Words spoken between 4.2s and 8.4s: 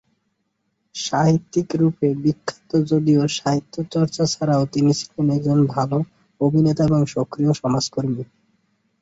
ছাড়াও তিনি ছিলেন একজন ভাল অভিনেতা ও সক্রিয় সমাজকর্মী।